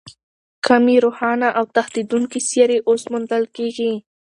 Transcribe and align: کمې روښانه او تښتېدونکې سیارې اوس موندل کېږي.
کمې 0.65 0.95
روښانه 1.05 1.47
او 1.57 1.63
تښتېدونکې 1.75 2.39
سیارې 2.49 2.77
اوس 2.89 3.01
موندل 3.11 3.43
کېږي. 3.55 3.91